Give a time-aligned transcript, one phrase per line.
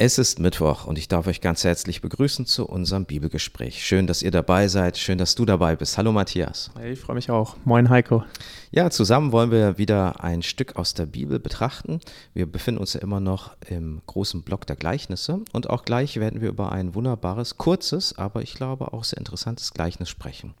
[0.00, 3.84] Es ist Mittwoch und ich darf euch ganz herzlich begrüßen zu unserem Bibelgespräch.
[3.84, 4.96] Schön, dass ihr dabei seid.
[4.96, 5.98] Schön, dass du dabei bist.
[5.98, 6.70] Hallo Matthias.
[6.78, 7.56] Hey, ich freue mich auch.
[7.64, 8.22] Moin Heiko.
[8.70, 11.98] Ja, zusammen wollen wir wieder ein Stück aus der Bibel betrachten.
[12.32, 16.40] Wir befinden uns ja immer noch im großen Block der Gleichnisse und auch gleich werden
[16.40, 20.54] wir über ein wunderbares, kurzes, aber ich glaube auch sehr interessantes Gleichnis sprechen.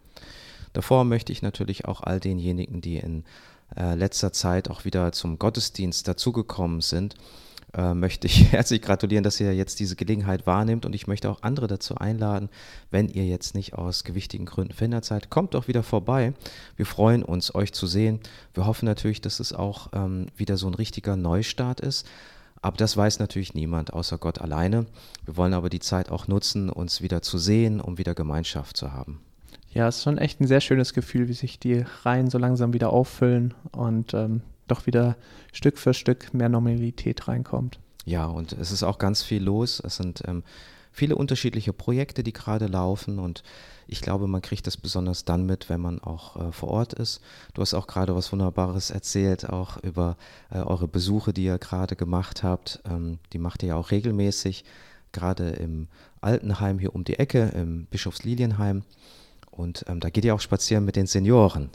[0.72, 3.22] Davor möchte ich natürlich auch all denjenigen, die in
[3.76, 7.14] äh, letzter Zeit auch wieder zum Gottesdienst dazugekommen sind,
[7.74, 11.42] äh, möchte ich herzlich gratulieren, dass ihr jetzt diese Gelegenheit wahrnehmt und ich möchte auch
[11.42, 12.48] andere dazu einladen,
[12.90, 16.32] wenn ihr jetzt nicht aus gewichtigen Gründen verhindert seid, kommt doch wieder vorbei.
[16.76, 18.20] Wir freuen uns, euch zu sehen.
[18.54, 22.06] Wir hoffen natürlich, dass es auch ähm, wieder so ein richtiger Neustart ist.
[22.60, 24.86] Aber das weiß natürlich niemand außer Gott alleine.
[25.24, 28.92] Wir wollen aber die Zeit auch nutzen, uns wieder zu sehen, um wieder Gemeinschaft zu
[28.92, 29.20] haben.
[29.70, 32.72] Ja, es ist schon echt ein sehr schönes Gefühl, wie sich die Reihen so langsam
[32.72, 35.16] wieder auffüllen und ähm, doch wieder
[35.52, 37.78] Stück für Stück mehr Normalität reinkommt.
[38.04, 39.80] Ja, und es ist auch ganz viel los.
[39.84, 40.42] Es sind ähm,
[40.92, 43.42] viele unterschiedliche Projekte, die gerade laufen und
[43.86, 47.20] ich glaube, man kriegt das besonders dann mit, wenn man auch äh, vor Ort ist.
[47.54, 50.16] Du hast auch gerade was Wunderbares erzählt, auch über
[50.50, 52.80] äh, eure Besuche, die ihr gerade gemacht habt.
[52.84, 54.64] Ähm, die macht ihr ja auch regelmäßig,
[55.12, 55.88] gerade im
[56.20, 58.82] Altenheim hier um die Ecke, im Bischofslilienheim.
[59.50, 61.70] Und ähm, da geht ihr auch spazieren mit den Senioren.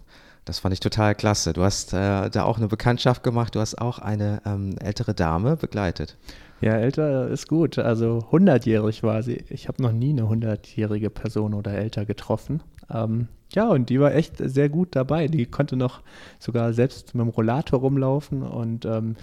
[0.45, 1.53] Das fand ich total klasse.
[1.53, 3.55] Du hast äh, da auch eine Bekanntschaft gemacht.
[3.55, 6.17] Du hast auch eine ähm, ältere Dame begleitet.
[6.59, 7.77] Ja, älter ist gut.
[7.77, 9.44] Also 100-jährig war sie.
[9.49, 12.61] Ich habe noch nie eine 100-jährige Person oder älter getroffen.
[12.89, 15.27] Ähm, ja, und die war echt sehr gut dabei.
[15.27, 16.02] Die konnte noch
[16.39, 18.41] sogar selbst mit dem Rollator rumlaufen.
[18.41, 19.16] Und ähm,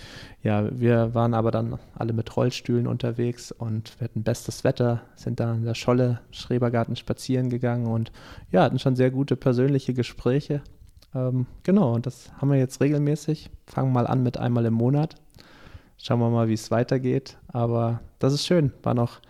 [0.42, 5.40] ja, wir waren aber dann alle mit Rollstühlen unterwegs und wir hatten bestes Wetter, sind
[5.40, 8.12] da in der Scholle Schrebergarten spazieren gegangen und
[8.52, 10.62] ja, hatten schon sehr gute persönliche Gespräche.
[11.14, 13.50] Ähm, genau, und das haben wir jetzt regelmäßig.
[13.66, 15.16] Fangen mal an mit einmal im Monat.
[15.96, 17.36] Schauen wir mal, wie es weitergeht.
[17.48, 18.72] Aber das ist schön.
[18.82, 19.20] War noch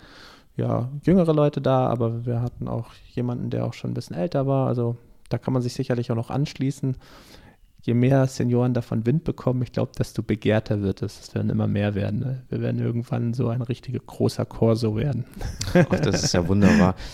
[0.56, 4.46] ja, jüngere Leute da, aber wir hatten auch jemanden, der auch schon ein bisschen älter
[4.46, 4.68] war.
[4.68, 4.96] Also
[5.28, 6.96] da kann man sich sicherlich auch noch anschließen.
[7.82, 11.18] Je mehr Senioren davon Wind bekommen, ich glaube, desto begehrter wird es.
[11.18, 12.20] Es werden immer mehr werden.
[12.20, 12.42] Ne?
[12.50, 15.24] Wir werden irgendwann so ein richtiger großer Corso werden.
[15.72, 16.94] Ach, das ist ja wunderbar.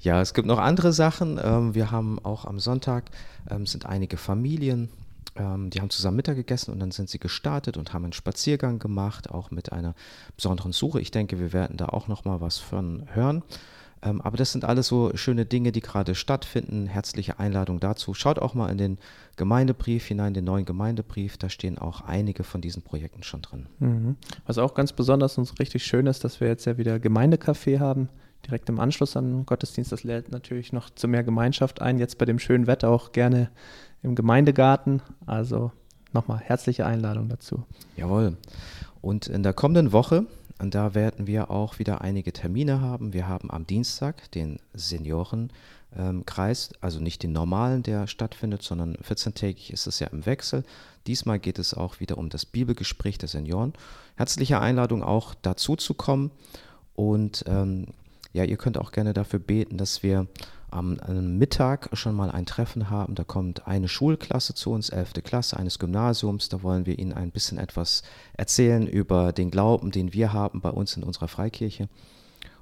[0.00, 1.40] Ja, es gibt noch andere Sachen.
[1.42, 3.10] Ähm, wir haben auch am Sonntag
[3.50, 4.88] ähm, sind einige Familien,
[5.36, 8.78] ähm, die haben zusammen Mittag gegessen und dann sind sie gestartet und haben einen Spaziergang
[8.78, 9.94] gemacht, auch mit einer
[10.36, 11.00] besonderen Suche.
[11.00, 13.42] Ich denke, wir werden da auch noch mal was von hören.
[14.00, 16.86] aber das sind alles so schöne Dinge, die gerade stattfinden.
[16.86, 18.14] Herzliche Einladung dazu.
[18.14, 18.98] Schaut auch mal in den
[19.34, 21.36] Gemeindebrief hinein, den neuen Gemeindebrief.
[21.36, 23.66] Da stehen auch einige von diesen Projekten schon drin.
[23.80, 24.16] Mhm.
[24.46, 28.08] Was auch ganz besonders und richtig schön ist, dass wir jetzt ja wieder Gemeindecafé haben
[28.46, 29.92] direkt im Anschluss an den Gottesdienst.
[29.92, 31.98] Das lädt natürlich noch zu mehr Gemeinschaft ein.
[31.98, 33.50] Jetzt bei dem schönen Wetter auch gerne
[34.02, 35.02] im Gemeindegarten.
[35.26, 35.72] Also
[36.12, 37.64] nochmal herzliche Einladung dazu.
[37.96, 38.36] Jawohl.
[39.00, 40.26] Und in der kommenden Woche,
[40.60, 43.12] und da werden wir auch wieder einige Termine haben.
[43.12, 49.86] Wir haben am Dienstag den Seniorenkreis, also nicht den normalen, der stattfindet, sondern 14-tägig ist
[49.86, 50.64] es ja im Wechsel.
[51.06, 53.72] Diesmal geht es auch wieder um das Bibelgespräch der Senioren.
[54.16, 56.32] Herzliche Einladung auch dazu zu kommen.
[56.94, 57.86] Und ähm,
[58.38, 60.28] ja, ihr könnt auch gerne dafür beten, dass wir
[60.70, 60.96] am
[61.38, 63.16] Mittag schon mal ein Treffen haben.
[63.16, 65.14] Da kommt eine Schulklasse zu uns, 11.
[65.24, 66.48] Klasse eines Gymnasiums.
[66.48, 68.04] Da wollen wir ihnen ein bisschen etwas
[68.34, 71.88] erzählen über den Glauben, den wir haben bei uns in unserer Freikirche.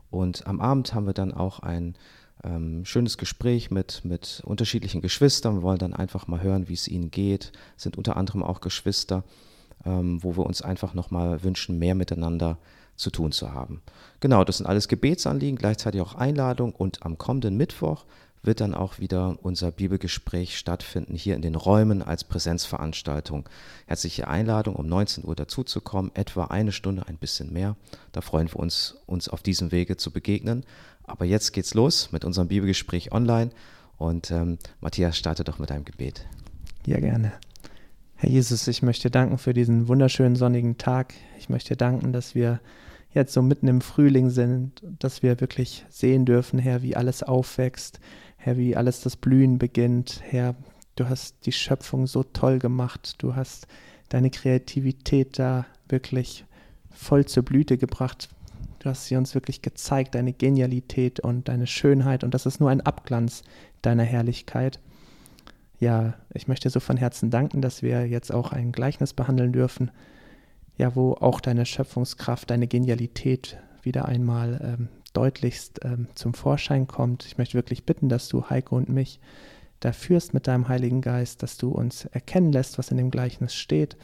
[0.09, 1.94] Und am Abend haben wir dann auch ein
[2.42, 5.56] ähm, schönes Gespräch mit, mit unterschiedlichen Geschwistern.
[5.56, 7.53] Wir wollen dann einfach mal hören, wie es ihnen geht.
[7.76, 9.25] Es sind unter anderem auch Geschwister,
[9.84, 13.83] ähm, wo wir uns einfach nochmal wünschen, mehr miteinander zu tun zu haben.
[14.21, 18.05] Genau, das sind alles Gebetsanliegen, gleichzeitig auch Einladung und am kommenden Mittwoch
[18.43, 23.49] wird dann auch wieder unser Bibelgespräch stattfinden, hier in den Räumen als Präsenzveranstaltung.
[23.87, 27.77] Herzliche Einladung, um 19 Uhr dazuzukommen, etwa eine Stunde, ein bisschen mehr.
[28.12, 30.65] Da freuen wir uns, uns auf diesem Wege zu begegnen.
[31.05, 33.51] Aber jetzt geht's los mit unserem Bibelgespräch online
[33.99, 36.27] und ähm, Matthias, starte doch mit einem Gebet.
[36.87, 37.33] Ja, gerne.
[38.17, 41.15] Herr Jesus, ich möchte danken für diesen wunderschönen sonnigen Tag.
[41.39, 42.61] Ich möchte danken, dass wir
[43.16, 47.98] jetzt so mitten im Frühling sind, dass wir wirklich sehen dürfen, Herr, wie alles aufwächst,
[48.36, 50.21] Herr, wie alles das Blühen beginnt.
[50.22, 50.54] Herr,
[50.95, 53.66] du hast die Schöpfung so toll gemacht, du hast
[54.09, 56.45] deine Kreativität da wirklich
[56.91, 58.28] voll zur Blüte gebracht.
[58.78, 62.71] Du hast sie uns wirklich gezeigt, deine Genialität und deine Schönheit und das ist nur
[62.71, 63.42] ein Abglanz
[63.83, 64.78] deiner Herrlichkeit
[65.78, 69.91] ja, ich möchte so von Herzen danken, dass wir jetzt auch ein Gleichnis behandeln dürfen,
[70.77, 77.25] ja, wo auch deine Schöpfungskraft, deine Genialität wieder einmal ähm, deutlichst ähm, zum Vorschein kommt.
[77.25, 79.21] Ich möchte wirklich bitten, dass du Heiko und mich
[79.81, 83.55] da führst mit deinem Heiligen Geist, dass du uns erkennen lässt, was in dem Gleichnis
[83.55, 83.97] steht,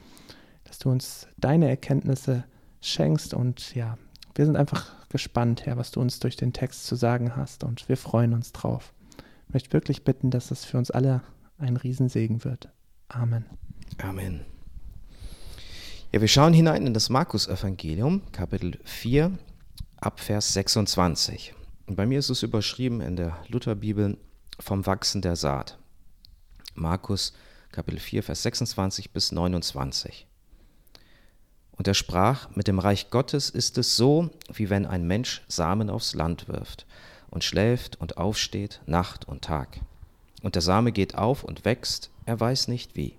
[0.64, 2.44] dass du uns deine Erkenntnisse
[2.80, 3.98] schenkst und ja,
[4.34, 7.88] wir sind einfach gespannt, Herr, was du uns durch den Text zu sagen hast und
[7.88, 8.94] wir freuen uns drauf.
[9.48, 11.22] Ich möchte wirklich bitten, dass es für uns alle
[11.58, 12.70] ein Riesensegen wird.
[13.08, 13.44] Amen.
[13.98, 14.51] Amen.
[16.14, 19.32] Ja, wir schauen hinein in das Markus-Evangelium, Kapitel 4,
[19.96, 21.54] ab Vers 26.
[21.86, 24.18] Und bei mir ist es überschrieben in der Lutherbibel
[24.60, 25.78] vom Wachsen der Saat.
[26.74, 27.32] Markus
[27.70, 30.26] Kapitel 4, Vers 26 bis 29.
[31.70, 35.88] Und er sprach, mit dem Reich Gottes ist es so, wie wenn ein Mensch Samen
[35.88, 36.84] aufs Land wirft
[37.30, 39.80] und schläft und aufsteht Nacht und Tag.
[40.42, 43.14] Und der Same geht auf und wächst, er weiß nicht wie.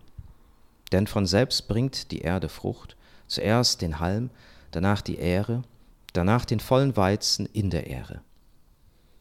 [0.94, 2.96] Denn von selbst bringt die Erde Frucht,
[3.28, 4.30] zuerst den Halm,
[4.70, 5.64] danach die Ähre,
[6.14, 8.22] danach den vollen Weizen in der Ähre.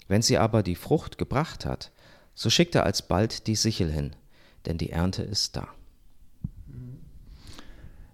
[0.06, 1.90] Wenn sie aber die Frucht gebracht hat,
[2.34, 4.14] so schickt er alsbald die Sichel hin,
[4.66, 5.68] denn die Ernte ist da.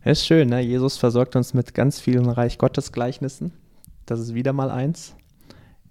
[0.03, 0.61] Es ist schön, ne?
[0.61, 3.53] Jesus versorgt uns mit ganz vielen Reich Gottes Gleichnissen.
[4.07, 5.17] Das ist wieder mal eins.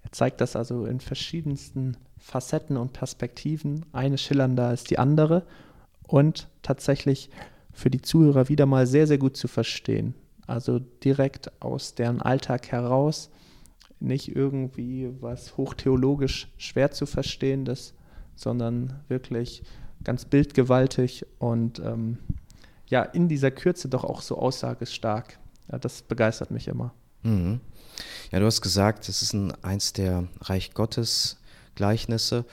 [0.02, 3.84] Er zeigt das also in verschiedensten Facetten und Perspektiven.
[3.92, 5.44] Eine schillernder als die andere
[6.06, 7.30] und tatsächlich
[7.78, 10.14] für die Zuhörer wieder mal sehr, sehr gut zu verstehen.
[10.48, 13.30] Also direkt aus deren Alltag heraus,
[14.00, 17.94] nicht irgendwie was hochtheologisch schwer zu verstehen ist,
[18.34, 19.62] sondern wirklich
[20.02, 22.18] ganz bildgewaltig und ähm,
[22.88, 25.38] ja, in dieser Kürze doch auch so aussagestark.
[25.70, 26.92] Ja, das begeistert mich immer.
[27.22, 27.60] Mhm.
[28.32, 31.38] Ja, du hast gesagt, das ist ein, eins der Reich Gottes
[31.76, 32.44] Gleichnisse.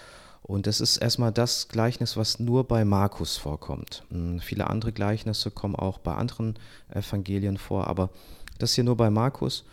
[0.48, 4.04] Und das ist erstmal das Gleichnis, was nur bei Markus vorkommt.
[4.12, 4.40] Mhm.
[4.40, 6.60] Viele andere Gleichnisse kommen auch bei anderen
[6.90, 8.12] Evangelien vor, aber
[8.60, 9.66] das hier nur bei Markus.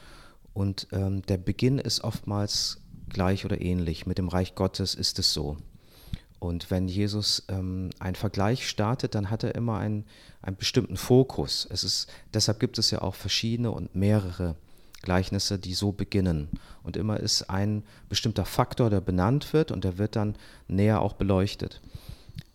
[0.54, 2.78] Und ähm, der Beginn ist oftmals
[3.10, 4.06] gleich oder ähnlich.
[4.06, 5.58] Mit dem Reich Gottes ist es so.
[6.38, 10.06] Und wenn Jesus ähm, einen Vergleich startet, dann hat er immer einen,
[10.40, 11.68] einen bestimmten Fokus.
[11.70, 14.56] Es ist, deshalb gibt es ja auch verschiedene und mehrere
[15.02, 16.48] Gleichnisse, die so beginnen.
[16.82, 20.36] Und immer ist ein bestimmter Faktor, der benannt wird und der wird dann
[20.68, 21.80] näher auch beleuchtet.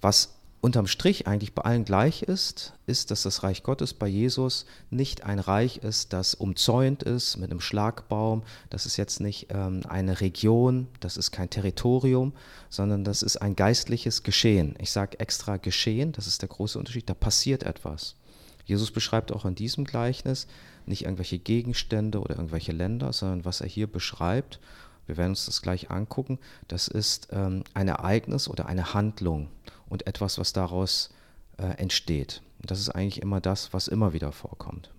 [0.01, 4.65] Was unterm Strich eigentlich bei allen gleich ist, ist, dass das Reich Gottes bei Jesus
[4.89, 8.43] nicht ein Reich ist, das umzäunt ist mit einem Schlagbaum.
[8.69, 12.33] Das ist jetzt nicht ähm, eine Region, das ist kein Territorium,
[12.69, 14.75] sondern das ist ein geistliches Geschehen.
[14.79, 18.15] Ich sage extra Geschehen, das ist der große Unterschied, da passiert etwas.
[18.65, 20.47] Jesus beschreibt auch in diesem Gleichnis
[20.87, 24.59] nicht irgendwelche Gegenstände oder irgendwelche Länder, sondern was er hier beschreibt,
[25.05, 26.37] wir werden uns das gleich angucken,
[26.67, 29.47] das ist ähm, ein Ereignis oder eine Handlung
[29.87, 31.13] und etwas, was daraus
[31.57, 32.41] äh, entsteht.
[32.59, 34.91] Das ist eigentlich immer das, was immer wieder vorkommt.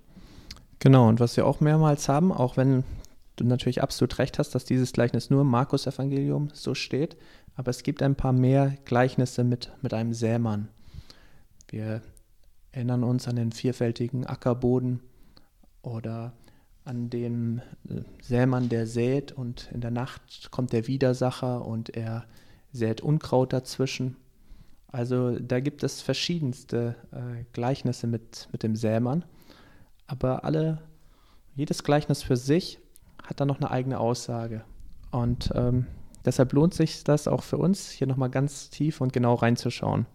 [0.79, 2.85] Genau, und was wir auch mehrmals haben, auch wenn
[3.37, 7.17] du natürlich absolut recht hast, dass dieses Gleichnis nur im Markus-Evangelium so steht,
[7.56, 10.69] aber es gibt ein paar mehr Gleichnisse mit, mit einem Sämann.
[11.69, 12.02] Wir
[12.73, 15.00] erinnern uns an den vierfältigen Ackerboden
[15.82, 16.32] oder
[16.84, 22.25] an den äh, Sämann, der sät und in der Nacht kommt der Widersacher und er
[22.72, 24.16] sät Unkraut dazwischen.
[24.90, 29.25] Also da gibt es verschiedenste äh, Gleichnisse mit, mit dem Sämann,
[30.06, 30.80] aber alle,
[31.54, 32.80] jedes Gleichnis für sich
[33.22, 34.64] hat dann noch eine eigene Aussage.
[35.10, 35.86] Und ähm,
[36.25, 40.06] deshalb lohnt sich das auch für uns, hier nochmal ganz tief und genau reinzuschauen.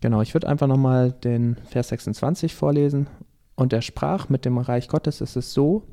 [0.00, 3.08] Genau, ich würde einfach nochmal den Vers 26 vorlesen.
[3.56, 5.86] Und er sprach, mit dem Reich Gottes ist es so,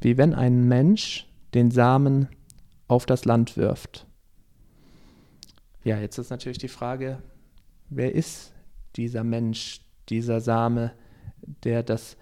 [0.00, 2.28] wie wenn ein Mensch den Samen
[2.88, 4.06] auf das Land wirft.
[5.82, 7.22] Ja, jetzt ist natürlich die Frage,
[7.90, 8.52] wer ist
[8.96, 10.92] dieser Mensch, dieser Same,
[11.62, 12.16] der das,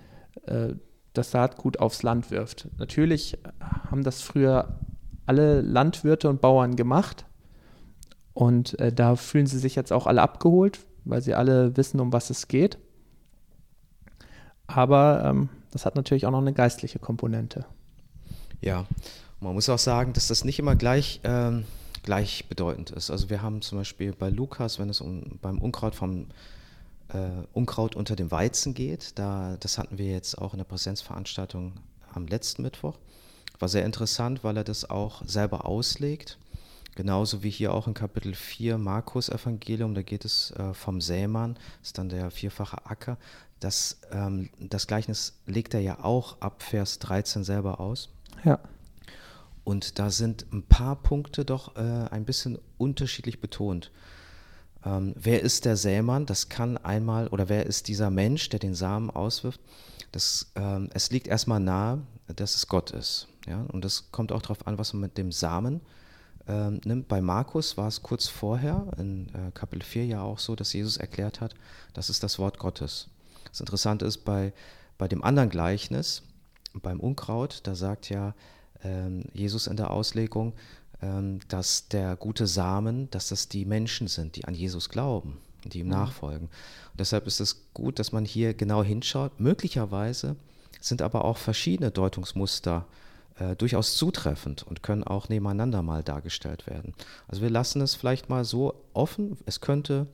[0.46, 0.74] äh,
[1.12, 2.68] das Saatgut aufs Land wirft?
[2.78, 4.80] Natürlich haben das früher
[5.26, 7.24] alle Landwirte und Bauern gemacht
[8.34, 12.12] und äh, da fühlen sie sich jetzt auch alle abgeholt, weil sie alle wissen, um
[12.12, 12.78] was es geht.
[14.74, 17.64] Aber ähm, das hat natürlich auch noch eine geistliche Komponente.
[18.60, 18.86] Ja,
[19.40, 21.64] man muss auch sagen, dass das nicht immer gleich ähm,
[22.02, 23.10] gleichbedeutend ist.
[23.10, 26.26] Also wir haben zum Beispiel bei Lukas, wenn es um, beim Unkraut vom
[27.08, 31.74] äh, Unkraut unter dem Weizen geht, da, das hatten wir jetzt auch in der Präsenzveranstaltung
[32.12, 32.96] am letzten Mittwoch.
[33.58, 36.38] War sehr interessant, weil er das auch selber auslegt.
[36.94, 41.58] Genauso wie hier auch in Kapitel 4 Markus Evangelium, da geht es äh, vom Sämann,
[41.82, 43.16] ist dann der vierfache Acker.
[43.60, 48.10] Das, ähm, das Gleichnis legt er ja auch ab Vers 13 selber aus.
[48.44, 48.58] Ja.
[49.64, 53.90] Und da sind ein paar Punkte doch äh, ein bisschen unterschiedlich betont.
[54.84, 56.26] Ähm, wer ist der Sämann?
[56.26, 59.60] Das kann einmal, oder wer ist dieser Mensch, der den Samen auswirft?
[60.10, 63.28] Das, ähm, es liegt erstmal nahe, dass es Gott ist.
[63.46, 63.62] Ja?
[63.72, 65.80] Und das kommt auch darauf an, was man mit dem Samen
[66.48, 67.08] ähm, nimmt.
[67.08, 70.96] Bei Markus war es kurz vorher, in äh, Kapitel 4 ja auch so, dass Jesus
[70.96, 71.54] erklärt hat,
[71.94, 73.08] das ist das Wort Gottes.
[73.48, 74.52] Das Interessante ist, bei,
[74.98, 76.22] bei dem anderen Gleichnis,
[76.74, 78.34] beim Unkraut, da sagt ja
[78.82, 80.54] ähm, Jesus in der Auslegung,
[81.02, 85.80] ähm, dass der gute Samen, dass das die Menschen sind, die an Jesus glauben, die
[85.80, 85.92] ihm mhm.
[85.92, 86.48] nachfolgen.
[86.48, 89.38] Und deshalb ist es gut, dass man hier genau hinschaut.
[89.38, 90.36] Möglicherweise
[90.80, 92.86] sind aber auch verschiedene Deutungsmuster
[93.38, 96.94] äh, durchaus zutreffend und können auch nebeneinander mal dargestellt werden.
[97.28, 100.06] Also wir lassen es vielleicht mal so offen, es könnte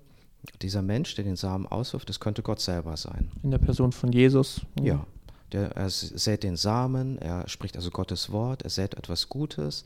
[0.62, 3.30] dieser Mensch, der den Samen auswirft, es könnte Gott selber sein.
[3.42, 4.60] In der Person von Jesus.
[4.78, 4.86] Mhm.
[4.86, 5.06] Ja.
[5.52, 9.84] Der, er sät den Samen, er spricht also Gottes Wort, er sät etwas Gutes,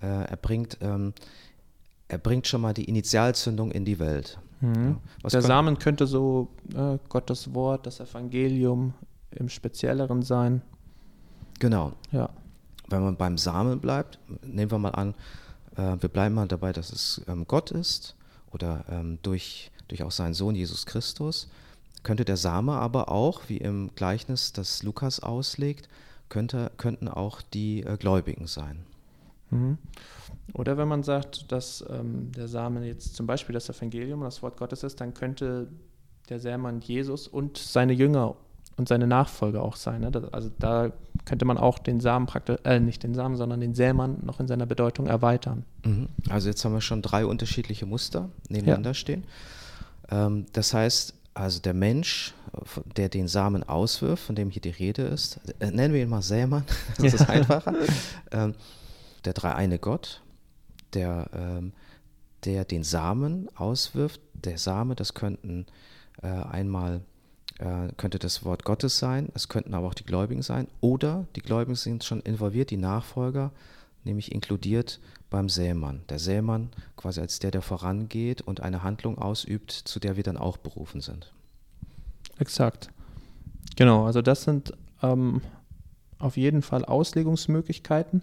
[0.00, 1.14] äh, er, bringt, ähm,
[2.08, 4.38] er bringt schon mal die Initialzündung in die Welt.
[4.60, 4.98] Mhm.
[5.22, 5.28] Ja.
[5.30, 8.94] der Samen könnte so äh, Gottes Wort, das Evangelium
[9.30, 10.62] im Spezielleren sein.
[11.58, 11.92] Genau.
[12.10, 12.30] Ja.
[12.88, 15.14] Wenn man beim Samen bleibt, nehmen wir mal an,
[15.76, 18.16] äh, wir bleiben mal dabei, dass es ähm, Gott ist
[18.52, 21.48] oder ähm, durch, durch auch seinen Sohn Jesus Christus,
[22.02, 25.88] könnte der Same aber auch, wie im Gleichnis, das Lukas auslegt,
[26.28, 28.84] könnte, könnten auch die äh, Gläubigen sein.
[29.50, 29.78] Mhm.
[30.54, 34.56] Oder wenn man sagt, dass ähm, der Samen jetzt zum Beispiel das Evangelium, das Wort
[34.56, 35.68] Gottes ist, dann könnte
[36.28, 38.36] der Sämann Jesus und seine Jünger
[38.76, 40.02] und seine Nachfolger auch sein.
[40.02, 40.10] Ne?
[40.10, 40.92] Das, also da
[41.24, 44.48] könnte man auch den Samen praktisch, äh, nicht den Samen, sondern den Sämann noch in
[44.48, 45.64] seiner Bedeutung erweitern.
[45.84, 46.08] Mhm.
[46.28, 48.94] Also jetzt haben wir schon drei unterschiedliche Muster nebeneinander ja.
[48.94, 49.24] stehen.
[50.10, 52.34] Ähm, das heißt, also der Mensch,
[52.96, 56.22] der den Samen auswirft, von dem hier die Rede ist, äh, nennen wir ihn mal
[56.22, 56.64] Sämann,
[56.98, 57.20] das ja.
[57.20, 57.74] ist einfacher.
[58.30, 58.54] ähm,
[59.24, 60.22] der dreieine Gott,
[60.94, 61.72] der, ähm,
[62.44, 64.20] der den Samen auswirft.
[64.34, 65.66] Der Same, das könnten
[66.22, 67.00] äh, einmal
[67.58, 71.42] äh, könnte das Wort Gottes sein, es könnten aber auch die Gläubigen sein oder die
[71.42, 73.50] Gläubigen sind schon involviert, die Nachfolger,
[74.04, 76.02] nämlich inkludiert beim Sämann.
[76.08, 80.36] Der Sämann quasi als der, der vorangeht und eine Handlung ausübt, zu der wir dann
[80.36, 81.32] auch berufen sind.
[82.38, 82.90] Exakt.
[83.76, 84.72] Genau, also das sind
[85.02, 85.40] ähm,
[86.18, 88.22] auf jeden Fall Auslegungsmöglichkeiten.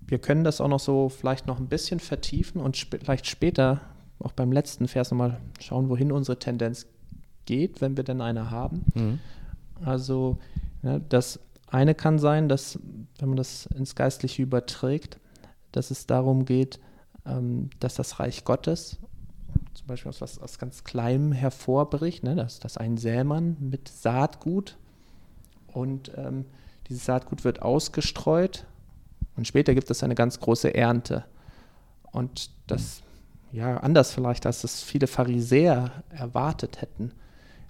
[0.00, 3.80] Wir können das auch noch so vielleicht noch ein bisschen vertiefen und sp vielleicht später
[4.18, 6.86] auch beim letzten Vers nochmal schauen, wohin unsere Tendenz
[7.46, 8.84] geht, wenn wir denn eine haben.
[8.94, 9.18] Mhm.
[9.84, 10.38] Also
[10.82, 12.78] ja, das eine kann sein, dass,
[13.18, 15.18] wenn man das ins Geistliche überträgt,
[15.72, 16.80] dass es darum geht,
[17.26, 18.98] ähm, dass das Reich Gottes
[19.74, 22.36] zum Beispiel aus was aus ganz Kleinem hervorbricht, ne?
[22.36, 24.76] dass, dass ein Sämann mit Saatgut
[25.68, 26.44] und ähm,
[26.88, 28.64] dieses Saatgut wird ausgestreut
[29.36, 31.24] und später gibt es eine ganz große Ernte.
[32.10, 33.02] Und das,
[33.50, 37.12] ja, anders vielleicht, als es viele Pharisäer erwartet hätten,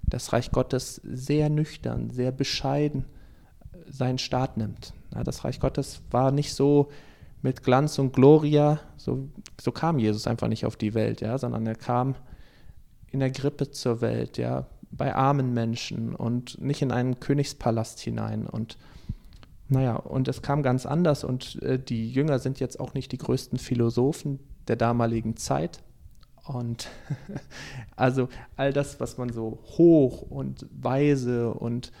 [0.03, 3.05] das Reich Gottes sehr nüchtern, sehr bescheiden
[3.87, 4.93] seinen Staat nimmt.
[5.23, 6.89] Das Reich Gottes war nicht so
[7.41, 9.29] mit Glanz und Gloria, so,
[9.61, 12.15] so kam Jesus einfach nicht auf die Welt, ja, sondern er kam
[13.11, 18.47] in der Grippe zur Welt, ja, bei armen Menschen und nicht in einen Königspalast hinein.
[18.47, 18.77] Und
[19.67, 23.17] naja, und es kam ganz anders und äh, die Jünger sind jetzt auch nicht die
[23.17, 25.83] größten Philosophen der damaligen Zeit.
[26.45, 26.89] Und
[27.95, 31.91] also all das, was man so hoch und weise und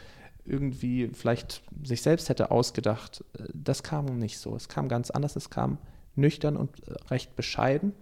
[0.45, 4.55] irgendwie vielleicht sich selbst hätte ausgedacht, äh, das kam nicht so.
[4.55, 5.77] Es kam ganz anders, es kam
[6.15, 7.93] nüchtern und äh, recht bescheiden.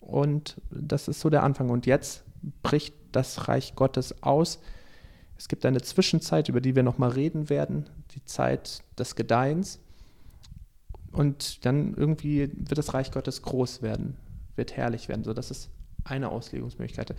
[0.00, 1.68] Und das ist so der Anfang.
[1.70, 2.24] Und jetzt
[2.62, 4.60] bricht das Reich Gottes aus.
[5.36, 9.80] Es gibt eine Zwischenzeit, über die wir nochmal reden werden, die Zeit des Gedeihens.
[11.12, 14.16] Und dann irgendwie wird das Reich Gottes groß werden,
[14.56, 15.24] wird herrlich werden.
[15.24, 15.70] So, das ist
[16.04, 17.14] eine Auslegungsmöglichkeit.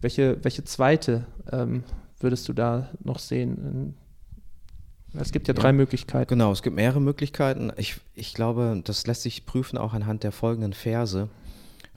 [0.00, 1.84] Welche, welche zweite ähm,
[2.20, 3.94] würdest du da noch sehen?
[5.14, 6.28] Es gibt ja drei ja, Möglichkeiten.
[6.28, 7.72] Genau, es gibt mehrere Möglichkeiten.
[7.76, 11.28] Ich, ich glaube, das lässt sich prüfen auch anhand der folgenden Verse.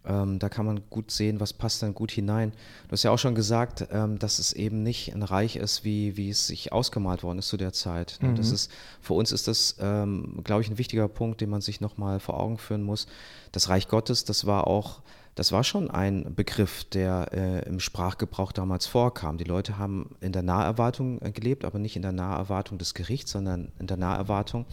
[0.05, 2.51] Ähm, da kann man gut sehen, was passt dann gut hinein.
[2.87, 6.17] Du hast ja auch schon gesagt, ähm, dass es eben nicht ein Reich ist, wie,
[6.17, 8.17] wie es sich ausgemalt worden ist zu der Zeit.
[8.21, 8.35] Mhm.
[8.35, 11.81] Das ist, für uns ist das, ähm, glaube ich, ein wichtiger Punkt, den man sich
[11.81, 13.05] nochmal vor Augen führen muss.
[13.51, 15.01] Das Reich Gottes, das war auch
[15.35, 19.37] das war schon ein Begriff, der äh, im Sprachgebrauch damals vorkam.
[19.37, 23.31] Die Leute haben in der Naherwartung äh, gelebt, aber nicht in der Naherwartung des Gerichts,
[23.31, 24.65] sondern in der Naherwartung,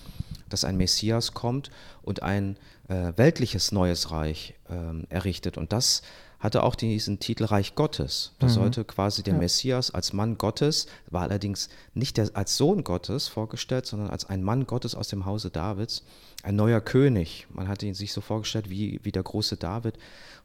[0.48, 1.70] dass ein Messias kommt
[2.02, 2.56] und ein
[2.88, 5.58] äh, weltliches neues Reich ähm, errichtet.
[5.58, 6.02] Und das
[6.40, 8.32] hatte auch diesen Titel Reich Gottes.
[8.38, 8.52] Da mhm.
[8.52, 9.40] sollte quasi der ja.
[9.40, 14.42] Messias als Mann Gottes, war allerdings nicht der, als Sohn Gottes vorgestellt, sondern als ein
[14.42, 16.04] Mann Gottes aus dem Hause Davids,
[16.44, 17.46] ein neuer König.
[17.50, 19.94] Man hatte ihn sich so vorgestellt wie, wie der große David.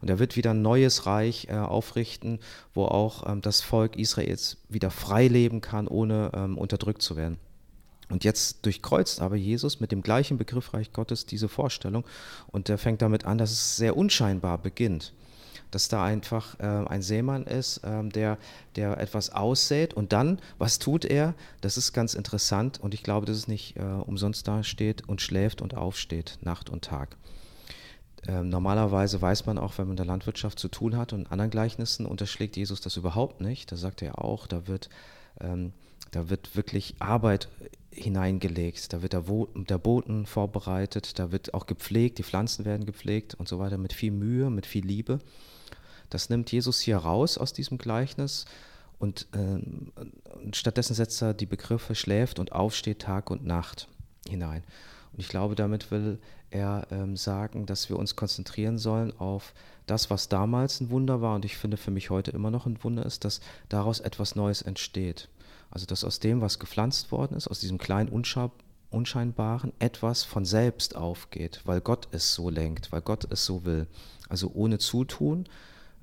[0.02, 2.40] Und er wird wieder ein neues Reich äh, aufrichten,
[2.74, 7.38] wo auch ähm, das Volk Israels wieder frei leben kann, ohne ähm, unterdrückt zu werden.
[8.10, 12.04] Und jetzt durchkreuzt aber Jesus mit dem gleichen Begriff Reich Gottes diese Vorstellung
[12.52, 15.14] und er fängt damit an, dass es sehr unscheinbar beginnt.
[15.74, 18.38] Dass da einfach äh, ein Seemann ist, ähm, der,
[18.76, 21.34] der etwas aussät und dann, was tut er?
[21.62, 25.22] Das ist ganz interessant und ich glaube, dass es nicht äh, umsonst da steht und
[25.22, 27.18] schläft und aufsteht, Nacht und Tag.
[28.28, 31.52] Ähm, normalerweise weiß man auch, wenn man in der Landwirtschaft zu tun hat und anderen
[31.52, 33.72] Gleichnissen unterschlägt Jesus das überhaupt nicht.
[33.72, 34.90] Da sagt er auch, da wird,
[35.42, 35.74] ähm,
[36.12, 37.50] da wird wirklich Arbeit
[37.92, 39.24] hineingelegt, da wird der,
[39.56, 43.94] der Boden vorbereitet, da wird auch gepflegt, die Pflanzen werden gepflegt und so weiter mit
[43.94, 45.20] viel Mühe, mit viel Liebe.
[46.14, 48.46] Das nimmt Jesus hier raus aus diesem Gleichnis
[49.00, 53.88] und äh, stattdessen setzt er die Begriffe schläft und aufsteht Tag und Nacht
[54.30, 54.64] hinein.
[55.12, 56.20] Und ich glaube, damit will
[56.52, 59.54] er ähm, sagen, dass wir uns konzentrieren sollen auf
[59.88, 62.84] das, was damals ein Wunder war und ich finde für mich heute immer noch ein
[62.84, 65.30] Wunder ist, dass daraus etwas Neues entsteht.
[65.72, 68.10] Also dass aus dem, was gepflanzt worden ist, aus diesem kleinen
[68.92, 73.88] Unscheinbaren, etwas von selbst aufgeht, weil Gott es so lenkt, weil Gott es so will.
[74.30, 75.48] Also ohne Zutun.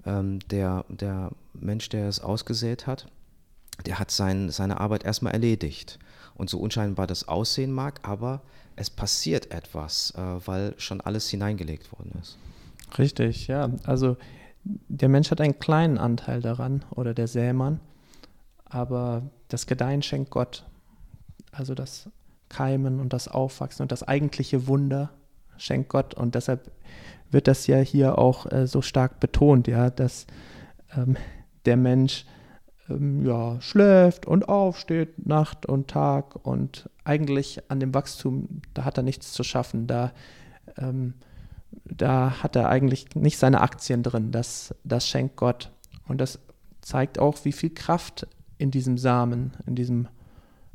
[0.07, 3.07] Ähm, der, der Mensch, der es ausgesät hat,
[3.87, 5.99] der hat sein, seine Arbeit erstmal erledigt.
[6.35, 8.41] Und so unscheinbar das aussehen mag, aber
[8.77, 12.39] es passiert etwas, äh, weil schon alles hineingelegt worden ist.
[12.99, 13.71] Richtig, ja.
[13.85, 14.17] Also
[14.65, 17.81] der Mensch hat einen kleinen Anteil daran oder der Sämann,
[18.65, 20.65] aber das Gedeihen schenkt Gott.
[21.53, 22.09] Also das
[22.49, 25.11] Keimen und das Aufwachsen und das eigentliche Wunder
[25.61, 26.15] schenkt Gott.
[26.15, 26.71] Und deshalb
[27.31, 30.27] wird das ja hier auch äh, so stark betont, ja, dass
[30.97, 31.17] ähm,
[31.65, 32.25] der Mensch
[32.89, 36.45] ähm, ja, schläft und aufsteht, Nacht und Tag.
[36.45, 40.13] Und eigentlich an dem Wachstum, da hat er nichts zu schaffen, da,
[40.77, 41.15] ähm,
[41.85, 45.71] da hat er eigentlich nicht seine Aktien drin, das, das schenkt Gott.
[46.09, 46.41] Und das
[46.81, 48.27] zeigt auch, wie viel Kraft
[48.59, 50.09] in diesem Samen, in diesem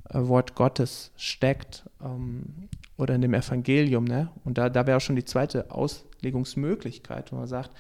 [0.10, 1.90] äh, Wort Gottes steckt.
[2.02, 4.06] Ähm, oder in dem Evangelium.
[4.06, 4.30] Ne?
[4.44, 7.72] Und da, da wäre auch schon die zweite Auslegungsmöglichkeit, wo man sagt,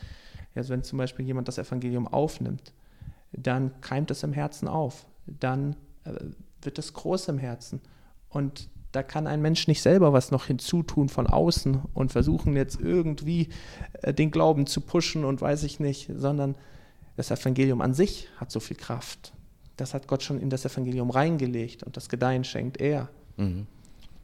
[0.55, 2.74] ja, wenn zum Beispiel jemand das Evangelium aufnimmt,
[3.31, 6.13] dann keimt es im Herzen auf, dann äh,
[6.62, 7.81] wird es groß im Herzen.
[8.29, 12.79] Und da kann ein Mensch nicht selber was noch hinzutun von außen und versuchen jetzt
[12.79, 13.50] irgendwie
[14.01, 16.55] äh, den Glauben zu pushen und weiß ich nicht, sondern
[17.18, 19.33] das Evangelium an sich hat so viel Kraft.
[19.77, 23.09] Das hat Gott schon in das Evangelium reingelegt und das Gedeihen schenkt er.
[23.35, 23.68] Mhm.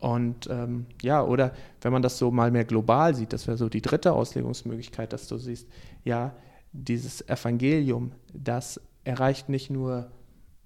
[0.02, 3.70] Und ähm, ja, oder wenn man das so mal mehr global sieht, das wäre so
[3.70, 5.68] die dritte Auslegungsmöglichkeit, dass du siehst,
[6.04, 6.34] ja,
[6.74, 10.12] dieses Evangelium, das erreicht nicht nur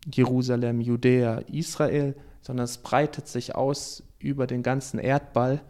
[0.09, 5.61] Jerusalem, Judäa, Israel, sondern es breitet sich aus über den ganzen Erdball.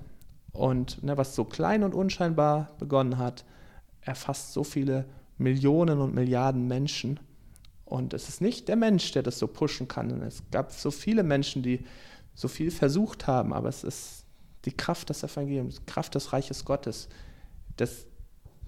[0.52, 3.46] Und ne, was so klein und unscheinbar begonnen hat,
[4.02, 5.06] erfasst so viele
[5.40, 7.20] Millionen und Milliarden Menschen.
[7.84, 10.22] Und es ist nicht der Mensch, der das so pushen kann.
[10.22, 11.84] es gab so viele Menschen, die
[12.36, 14.26] so viel versucht haben, aber es ist
[14.66, 17.08] die Kraft des Evangeliums, die Kraft des Reiches Gottes,
[17.78, 18.06] das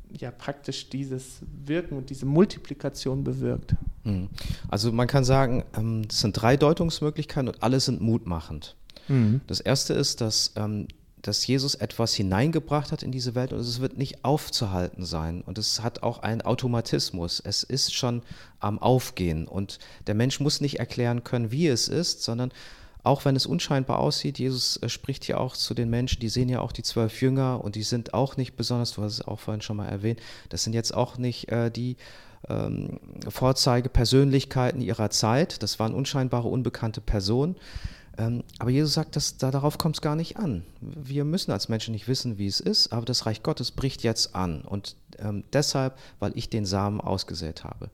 [0.09, 3.75] ja praktisch dieses Wirken und diese Multiplikation bewirkt.
[4.03, 4.29] Mhm.
[4.69, 8.75] Also man kann sagen, ähm, es sind drei Deutungsmöglichkeiten und alle sind mutmachend.
[9.07, 9.41] Mhm.
[9.47, 10.87] Das erste ist, dass, ähm,
[11.21, 15.41] dass Jesus etwas hineingebracht hat in diese Welt und es wird nicht aufzuhalten sein.
[15.41, 17.41] Und es hat auch einen Automatismus.
[17.43, 18.21] Es ist schon
[18.59, 19.47] am Aufgehen.
[19.47, 22.51] Und der Mensch muss nicht erklären können, wie es ist, sondern
[23.07, 26.49] auch wenn es unscheinbar aussieht, Jesus äh, spricht hier auch zu den Menschen, die sehen
[26.49, 29.39] ja auch die zwölf Jünger und die sind auch nicht besonders, du hast es auch
[29.39, 31.97] vorhin schon mal erwähnt, das sind jetzt auch nicht äh, die
[32.49, 37.55] ähm, Vorzeigepersönlichkeiten ihrer Zeit, das waren unscheinbare, unbekannte Personen.
[38.17, 40.63] Ähm, aber Jesus sagt, dass, da, darauf kommt es gar nicht an.
[40.81, 44.35] Wir müssen als Menschen nicht wissen, wie es ist, aber das Reich Gottes bricht jetzt
[44.35, 44.61] an.
[44.61, 47.89] Und ähm, deshalb, weil ich den Samen ausgesät habe.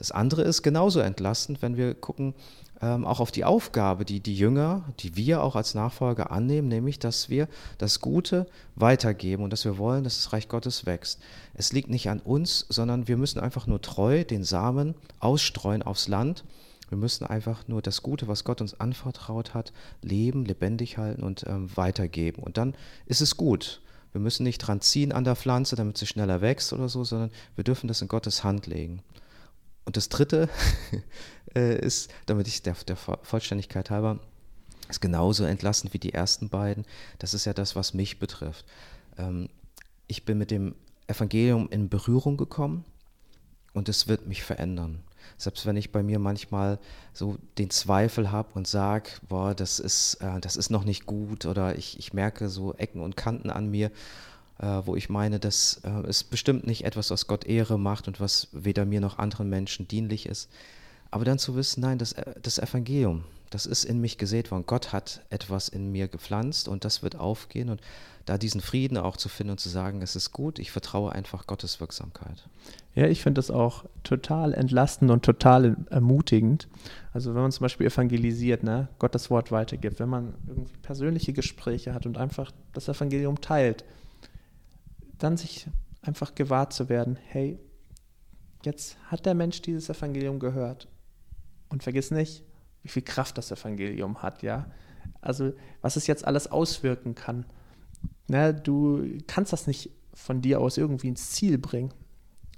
[0.00, 2.32] Das andere ist genauso entlastend, wenn wir gucken,
[2.80, 6.98] ähm, auch auf die Aufgabe, die die Jünger, die wir auch als Nachfolger annehmen, nämlich,
[6.98, 11.20] dass wir das Gute weitergeben und dass wir wollen, dass das Reich Gottes wächst.
[11.52, 16.08] Es liegt nicht an uns, sondern wir müssen einfach nur treu den Samen ausstreuen aufs
[16.08, 16.44] Land.
[16.88, 21.44] Wir müssen einfach nur das Gute, was Gott uns anvertraut hat, leben, lebendig halten und
[21.46, 22.42] ähm, weitergeben.
[22.42, 23.82] Und dann ist es gut.
[24.12, 27.30] Wir müssen nicht dran ziehen an der Pflanze, damit sie schneller wächst oder so, sondern
[27.54, 29.02] wir dürfen das in Gottes Hand legen.
[29.90, 30.48] Und das Dritte
[31.56, 34.20] äh, ist, damit ich der, der Vollständigkeit halber,
[34.88, 36.84] ist genauso entlastend wie die ersten beiden.
[37.18, 38.64] Das ist ja das, was mich betrifft.
[39.18, 39.48] Ähm,
[40.06, 40.76] ich bin mit dem
[41.08, 42.84] Evangelium in Berührung gekommen
[43.72, 45.02] und es wird mich verändern.
[45.38, 46.78] Selbst wenn ich bei mir manchmal
[47.12, 51.46] so den Zweifel habe und sage, boah, das ist, äh, das ist noch nicht gut
[51.46, 53.90] oder ich, ich merke so Ecken und Kanten an mir
[54.60, 58.20] äh, wo ich meine, das äh, ist bestimmt nicht etwas, was Gott Ehre macht und
[58.20, 60.50] was weder mir noch anderen Menschen dienlich ist.
[61.10, 64.64] Aber dann zu wissen, nein, das, das Evangelium, das ist in mich gesät worden.
[64.66, 67.80] Gott hat etwas in mir gepflanzt und das wird aufgehen und
[68.26, 71.46] da diesen Frieden auch zu finden und zu sagen, es ist gut, ich vertraue einfach
[71.46, 72.46] Gottes Wirksamkeit.
[72.94, 76.68] Ja, ich finde das auch total entlastend und total ermutigend.
[77.12, 81.32] Also wenn man zum Beispiel evangelisiert, ne, Gott das Wort weitergibt, wenn man irgendwie persönliche
[81.32, 83.84] Gespräche hat und einfach das Evangelium teilt,
[85.22, 85.66] dann sich
[86.02, 87.58] einfach gewahr zu werden, hey,
[88.64, 90.88] jetzt hat der Mensch dieses Evangelium gehört.
[91.68, 92.44] Und vergiss nicht,
[92.82, 94.66] wie viel Kraft das Evangelium hat, ja.
[95.20, 95.52] Also
[95.82, 97.46] was es jetzt alles auswirken kann.
[98.28, 101.92] Ne, du kannst das nicht von dir aus irgendwie ins Ziel bringen.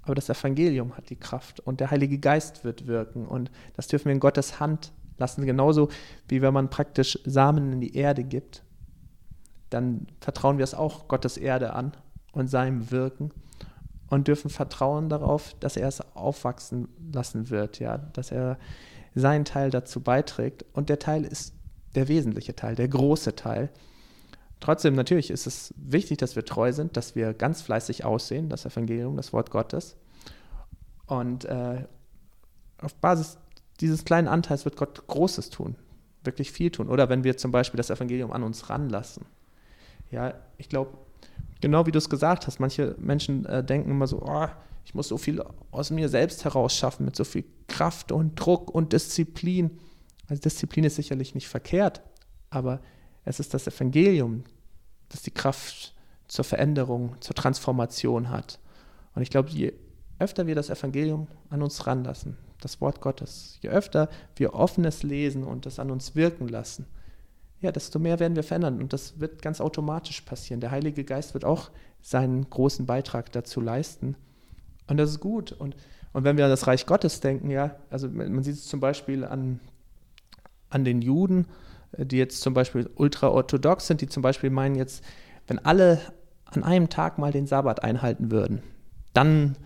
[0.02, 3.26] Aber das Evangelium hat die Kraft und der Heilige Geist wird wirken.
[3.26, 5.46] Und das dürfen wir in Gottes Hand lassen.
[5.46, 5.88] Genauso
[6.28, 8.64] wie wenn man praktisch Samen in die Erde gibt,
[9.70, 11.92] dann vertrauen wir es auch Gottes Erde an
[12.32, 13.30] und seinem Wirken
[14.08, 18.58] und dürfen vertrauen darauf, dass er es aufwachsen lassen wird, ja, dass er
[19.14, 20.64] seinen Teil dazu beiträgt.
[20.72, 21.54] Und der Teil ist
[21.94, 23.70] der wesentliche Teil, der große Teil.
[24.60, 28.64] Trotzdem, natürlich ist es wichtig, dass wir treu sind, dass wir ganz fleißig aussehen, das
[28.64, 29.96] Evangelium, das Wort Gottes.
[31.06, 31.84] Und äh,
[32.80, 33.38] auf Basis
[33.80, 35.76] dieses kleinen Anteils wird Gott Großes tun,
[36.22, 36.88] wirklich viel tun.
[36.88, 39.26] Oder wenn wir zum Beispiel das Evangelium an uns ranlassen.
[40.10, 40.98] Ja, ich glaube,
[41.60, 44.48] genau wie du es gesagt hast, manche Menschen äh, denken immer so, oh,
[44.84, 48.92] ich muss so viel aus mir selbst herausschaffen, mit so viel Kraft und Druck und
[48.92, 49.78] Disziplin.
[50.28, 52.02] Also Disziplin ist sicherlich nicht verkehrt,
[52.50, 52.80] aber
[53.24, 54.44] es ist das Evangelium,
[55.08, 55.94] das die Kraft
[56.26, 58.58] zur Veränderung, zur Transformation hat.
[59.14, 59.72] Und ich glaube, je
[60.18, 65.44] öfter wir das Evangelium an uns ranlassen, das Wort Gottes, je öfter wir offenes lesen
[65.44, 66.86] und das an uns wirken lassen,
[67.62, 68.80] ja, desto mehr werden wir verändern.
[68.80, 70.60] Und das wird ganz automatisch passieren.
[70.60, 71.70] Der Heilige Geist wird auch
[72.00, 74.16] seinen großen Beitrag dazu leisten.
[74.88, 75.52] Und das ist gut.
[75.52, 75.76] Und,
[76.12, 79.24] und wenn wir an das Reich Gottes denken, ja, also man sieht es zum Beispiel
[79.24, 79.60] an,
[80.70, 81.46] an den Juden,
[81.96, 85.04] die jetzt zum Beispiel ultraorthodox sind, die zum Beispiel meinen jetzt,
[85.46, 86.00] wenn alle
[86.46, 88.62] an einem Tag mal den Sabbat einhalten würden,
[89.12, 89.56] dann,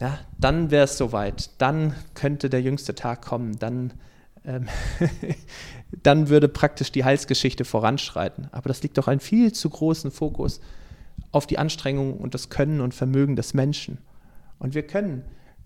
[0.00, 3.94] ja, dann wäre es soweit, dann könnte der jüngste Tag kommen, dann,
[6.02, 8.48] dann würde praktisch die Heilsgeschichte voranschreiten.
[8.52, 10.60] Aber das liegt doch einen viel zu großen Fokus
[11.32, 13.98] auf die Anstrengung und das Können und Vermögen des Menschen.
[14.58, 15.24] Und wir können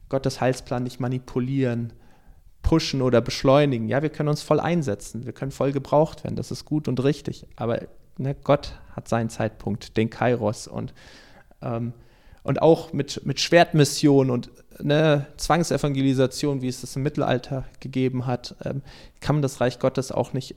[0.09, 1.93] Gottes Heilsplan nicht manipulieren,
[2.63, 3.89] pushen oder beschleunigen.
[3.89, 7.03] Ja, wir können uns voll einsetzen, wir können voll gebraucht werden, das ist gut und
[7.03, 7.47] richtig.
[7.57, 7.81] Aber
[8.19, 10.95] ne, Gott hat seinen Zeitpunkt, den Kairos und,
[11.63, 11.93] ähm,
[12.43, 18.57] und auch mit, mit Schwertmission und ne, Zwangsevangelisation, wie es das im Mittelalter gegeben hat,
[18.65, 18.83] ähm,
[19.21, 20.55] kann man das Reich Gottes auch nicht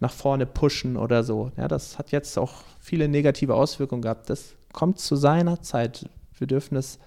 [0.00, 1.50] nach vorne pushen oder so.
[1.56, 4.30] Ja, das hat jetzt auch viele negative Auswirkungen gehabt.
[4.30, 6.08] Das kommt zu seiner Zeit.
[6.38, 6.98] Wir dürfen es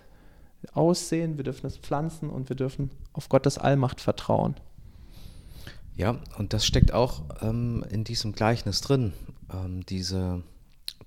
[0.73, 4.55] aussehen, wir dürfen es pflanzen und wir dürfen auf Gottes Allmacht vertrauen.
[5.95, 9.13] Ja, und das steckt auch ähm, in diesem Gleichnis drin,
[9.53, 10.43] ähm, diese,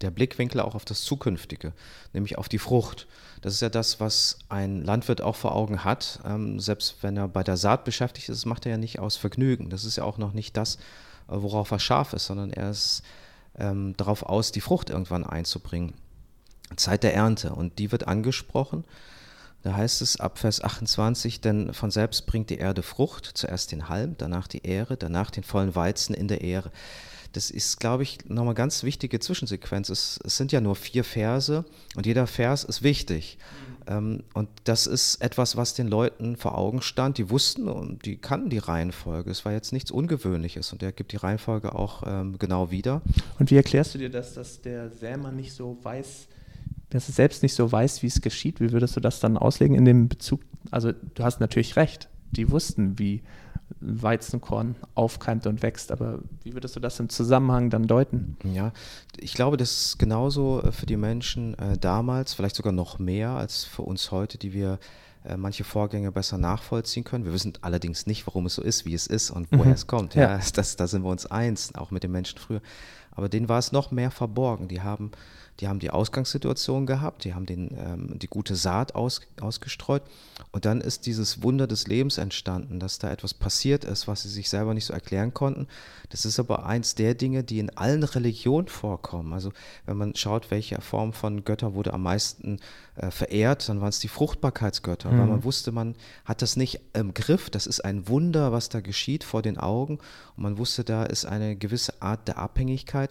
[0.01, 1.73] der Blickwinkel auch auf das Zukünftige,
[2.13, 3.07] nämlich auf die Frucht.
[3.45, 6.21] Das ist ja das, was ein Landwirt auch vor Augen hat.
[6.25, 9.69] Ähm, selbst wenn er bei der Saat beschäftigt ist, macht er ja nicht aus Vergnügen.
[9.69, 10.79] Das ist ja auch noch nicht das, äh,
[11.29, 13.03] worauf er scharf ist, sondern er ist
[13.59, 15.93] ähm, darauf aus, die Frucht irgendwann einzubringen.
[16.77, 17.53] Zeit der Ernte.
[17.53, 18.85] Und die wird angesprochen
[19.65, 23.89] da heißt es ab Vers 28, denn von selbst bringt die Erde Frucht, zuerst den
[23.89, 26.71] Halm, danach die Ähre, danach den vollen Weizen in der Ähre.
[27.35, 29.89] Das ist, glaube ich, nochmal ganz wichtige Zwischensequenz.
[29.89, 31.65] Es, es, sind ja nur vier Verse
[31.97, 33.39] und jeder Vers ist wichtig.
[33.87, 34.23] Mhm.
[34.33, 37.19] und das ist etwas, was den Leuten vor Augen stand.
[37.19, 39.31] Die wussten und die kannten die Reihenfolge.
[39.31, 43.03] Es war jetzt nichts Ungewöhnliches und er gibt die Reihenfolge auch ähm, genau wieder.
[43.39, 46.29] Und wie erklärst du dir das, dass der Sämer nicht so weiß,
[46.91, 48.61] dass es selbst nicht so weiß, wie es geschieht.
[48.61, 50.41] Wie würdest du das dann auslegen in dem Bezug?
[50.71, 53.23] Also du hast natürlich recht, die wussten, wie
[53.81, 58.37] Weizenkorn aufkeimt und wächst, aber wie würdest du das im Zusammenhang dann deuten?
[58.45, 58.73] Ja,
[59.17, 63.31] ich glaube, das ist genauso äh, für die Menschen äh, damals, vielleicht sogar noch mehr
[63.31, 64.79] als für uns heute, die wir
[65.25, 67.25] äh, manche Vorgänge besser nachvollziehen können.
[67.25, 69.73] Wir wissen allerdings nicht, warum es so ist, wie es ist und woher mhm.
[69.73, 70.15] es kommt.
[70.15, 70.41] Ja, ja.
[70.55, 72.61] Das, da sind wir uns eins, auch mit den Menschen früher.
[73.15, 74.69] Aber denen war es noch mehr verborgen.
[74.69, 75.13] Die haben
[75.61, 80.03] die haben die Ausgangssituation gehabt, die haben den, ähm, die gute Saat aus, ausgestreut
[80.51, 84.29] und dann ist dieses Wunder des Lebens entstanden, dass da etwas passiert ist, was sie
[84.29, 85.69] sich selber nicht so erklären konnten.
[86.11, 89.33] Das ist aber eins der Dinge, die in allen Religionen vorkommen.
[89.33, 89.53] Also
[89.87, 92.59] wenn man schaut, welche Form von Götter wurde am meisten
[92.97, 95.19] äh, verehrt, dann waren es die Fruchtbarkeitsgötter, mhm.
[95.19, 98.81] weil man wusste, man hat das nicht im Griff, das ist ein Wunder, was da
[98.81, 99.99] geschieht vor den Augen
[100.37, 103.04] und man wusste, da ist eine gewisse Art der Abhängigkeit.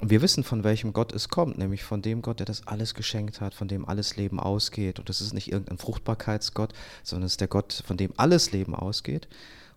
[0.00, 3.40] Wir wissen, von welchem Gott es kommt, nämlich von dem Gott, der das alles geschenkt
[3.40, 4.98] hat, von dem alles Leben ausgeht.
[4.98, 8.74] Und das ist nicht irgendein Fruchtbarkeitsgott, sondern es ist der Gott, von dem alles Leben
[8.74, 9.28] ausgeht.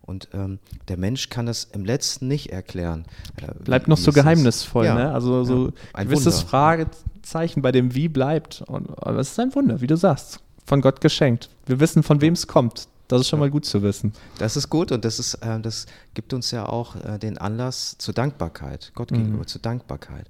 [0.02, 3.06] Und ähm, der Mensch kann das im letzten nicht erklären.
[3.38, 5.12] Äh, bleibt noch so geheimnisvoll, ja, ne?
[5.12, 6.48] Also so ja, ein gewisses Wunder.
[6.50, 8.64] Fragezeichen bei dem Wie bleibt.
[8.68, 10.40] Und, aber es ist ein Wunder, wie du sagst.
[10.66, 11.50] Von Gott geschenkt.
[11.66, 12.88] Wir wissen, von wem es kommt.
[13.12, 14.14] Das ist schon mal gut zu wissen.
[14.38, 17.98] Das ist gut und das, ist, äh, das gibt uns ja auch äh, den Anlass
[17.98, 19.18] zur Dankbarkeit, Gott mhm.
[19.18, 20.28] gegenüber, zur Dankbarkeit.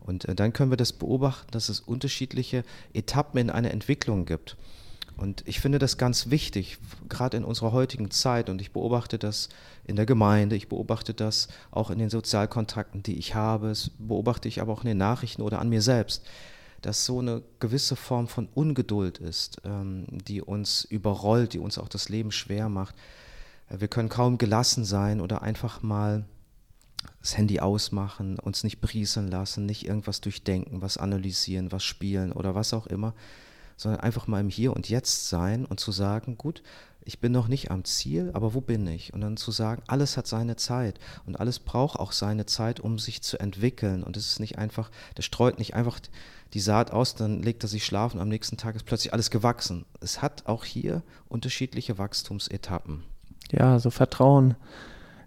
[0.00, 4.56] Und äh, dann können wir das beobachten, dass es unterschiedliche Etappen in einer Entwicklung gibt.
[5.16, 8.50] Und ich finde das ganz wichtig, gerade in unserer heutigen Zeit.
[8.50, 9.48] Und ich beobachte das
[9.84, 14.48] in der Gemeinde, ich beobachte das auch in den Sozialkontakten, die ich habe, das beobachte
[14.48, 16.26] ich aber auch in den Nachrichten oder an mir selbst
[16.86, 21.88] dass so eine gewisse Form von Ungeduld ist, ähm, die uns überrollt, die uns auch
[21.88, 22.94] das Leben schwer macht.
[23.68, 26.24] Äh, wir können kaum gelassen sein oder einfach mal
[27.20, 32.54] das Handy ausmachen, uns nicht brieseln lassen, nicht irgendwas durchdenken, was analysieren, was spielen oder
[32.54, 33.14] was auch immer,
[33.76, 36.62] sondern einfach mal im Hier und Jetzt sein und zu sagen, gut,
[37.04, 39.12] ich bin noch nicht am Ziel, aber wo bin ich?
[39.12, 43.00] Und dann zu sagen, alles hat seine Zeit und alles braucht auch seine Zeit, um
[43.00, 44.04] sich zu entwickeln.
[44.04, 46.00] Und es ist nicht einfach, das streut nicht einfach
[46.54, 49.84] die Saat aus, dann legt er sich schlafen, am nächsten Tag ist plötzlich alles gewachsen.
[50.00, 53.02] Es hat auch hier unterschiedliche Wachstumsetappen.
[53.50, 54.54] Ja, so Vertrauen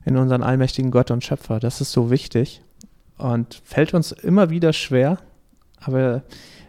[0.06, 2.62] in unseren allmächtigen Gott und Schöpfer, das ist so wichtig
[3.18, 5.20] und fällt uns immer wieder schwer,
[5.80, 6.24] aber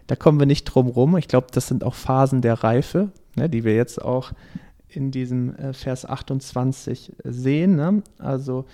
[0.06, 1.16] da kommen wir nicht drum rum.
[1.16, 4.32] Ich glaube, das sind auch Phasen der Reife, ne, die wir jetzt auch
[4.88, 7.76] in diesem äh, Vers 28 sehen.
[7.76, 8.02] Ne?
[8.18, 8.66] Also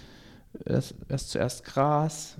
[0.64, 2.36] erst zuerst Gras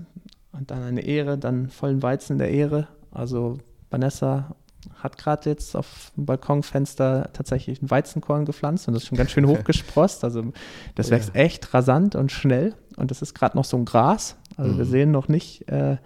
[0.51, 3.57] und dann eine Ehre, dann vollen Weizen in der Ehre also
[3.89, 4.55] Vanessa
[4.95, 9.31] hat gerade jetzt auf dem Balkonfenster tatsächlich ein Weizenkorn gepflanzt und das ist schon ganz
[9.31, 10.23] schön hochgesprost.
[10.23, 10.51] Also
[10.95, 11.41] das wächst ja.
[11.41, 14.37] echt rasant und schnell und das ist gerade noch so ein Gras.
[14.55, 14.77] Also mhm.
[14.77, 15.97] wir sehen noch nicht äh,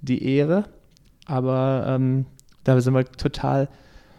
[0.00, 0.64] die Ehre,
[1.26, 2.26] aber ähm,
[2.64, 3.68] da sind wir total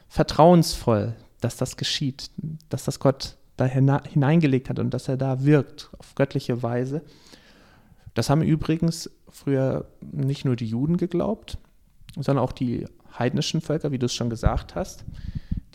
[0.07, 2.31] vertrauensvoll, dass das geschieht,
[2.69, 7.01] dass das Gott da hineingelegt hat und dass er da wirkt auf göttliche Weise.
[8.13, 11.57] Das haben übrigens früher nicht nur die Juden geglaubt,
[12.15, 12.85] sondern auch die
[13.17, 15.05] heidnischen Völker, wie du es schon gesagt hast.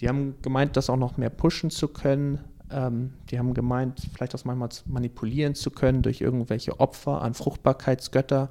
[0.01, 2.41] Die haben gemeint, das auch noch mehr pushen zu können.
[2.71, 8.51] Ähm, die haben gemeint, vielleicht auch manchmal manipulieren zu können durch irgendwelche Opfer an Fruchtbarkeitsgötter.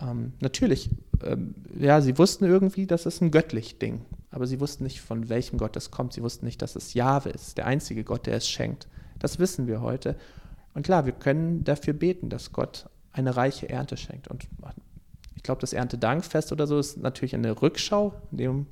[0.00, 0.90] Ähm, natürlich,
[1.24, 5.28] ähm, ja, sie wussten irgendwie, das ist ein göttlich Ding, aber sie wussten nicht, von
[5.28, 6.12] welchem Gott es kommt.
[6.12, 8.88] Sie wussten nicht, dass es Jahwe ist, der einzige Gott, der es schenkt.
[9.18, 10.16] Das wissen wir heute.
[10.74, 14.28] Und klar, wir können dafür beten, dass Gott eine reiche Ernte schenkt.
[14.28, 14.48] Und
[15.42, 18.66] ich glaube, das Erntedankfest oder so ist natürlich eine Rückschau, dem,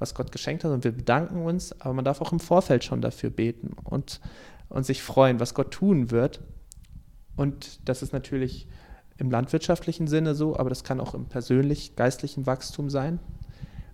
[0.00, 0.72] was Gott geschenkt hat.
[0.72, 4.20] Und wir bedanken uns, aber man darf auch im Vorfeld schon dafür beten und,
[4.68, 6.40] und sich freuen, was Gott tun wird.
[7.36, 8.66] Und das ist natürlich
[9.16, 13.20] im landwirtschaftlichen Sinne so, aber das kann auch im persönlich-geistlichen Wachstum sein.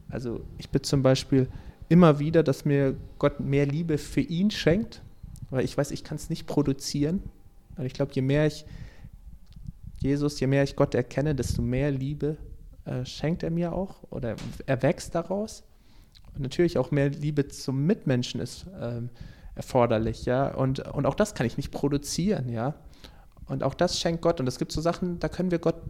[0.08, 1.46] Also ich bitte zum Beispiel
[1.90, 5.02] immer wieder, dass mir Gott mehr Liebe für ihn schenkt,
[5.50, 7.22] weil ich weiß, ich kann es nicht produzieren.
[7.76, 8.64] Und ich glaube, je mehr ich
[10.04, 12.36] Jesus, je mehr ich Gott erkenne, desto mehr Liebe
[12.84, 14.36] äh, schenkt er mir auch oder
[14.66, 15.64] er wächst daraus.
[16.34, 19.08] Und natürlich auch mehr Liebe zum Mitmenschen ist ähm,
[19.54, 20.54] erforderlich, ja.
[20.54, 22.74] Und, und auch das kann ich nicht produzieren, ja.
[23.46, 24.40] Und auch das schenkt Gott.
[24.40, 25.80] Und es gibt so Sachen, da können wir Gott,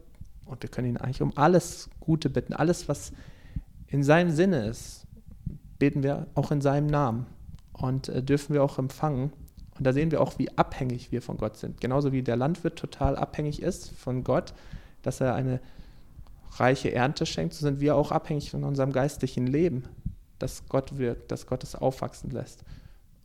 [0.47, 3.13] und wir können ihn eigentlich um alles Gute bitten, alles, was
[3.89, 5.07] in seinem Sinne ist,
[5.81, 7.27] beten wir auch in seinem Namen
[7.73, 9.33] und äh, dürfen wir auch empfangen.
[9.77, 11.81] Und da sehen wir auch, wie abhängig wir von Gott sind.
[11.81, 14.55] Genauso wie der Landwirt total abhängig ist von Gott,
[15.03, 15.61] dass er eine
[16.57, 19.85] reiche Ernte schenkt, so sind wir auch abhängig von unserem geistlichen Leben,
[20.39, 22.65] dass Gott wirkt, dass Gott es aufwachsen lässt